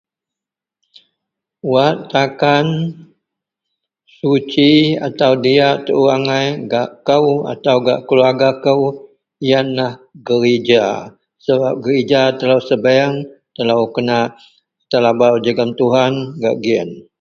[1.73, 2.67] Wak takan
[4.17, 4.71] susi
[5.07, 8.79] atau diyak tuo angai gak kou atau gak keluarga kou
[9.45, 9.93] iyenlah
[10.27, 10.85] gerija
[11.45, 13.15] sebab gerija telo sebiyeng
[13.55, 14.19] telo kena
[14.91, 16.89] telabau jegem Tuhan gak giyen.